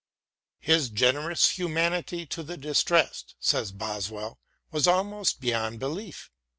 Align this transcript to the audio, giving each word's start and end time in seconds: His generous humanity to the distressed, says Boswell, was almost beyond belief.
His 0.61 0.89
generous 0.89 1.47
humanity 1.51 2.25
to 2.25 2.41
the 2.41 2.57
distressed, 2.57 3.35
says 3.39 3.71
Boswell, 3.71 4.39
was 4.71 4.87
almost 4.87 5.39
beyond 5.39 5.77
belief. 5.79 6.31